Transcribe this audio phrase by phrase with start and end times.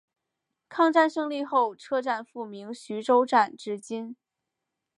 [0.67, 4.15] 抗战胜利后车站复名徐州站至今。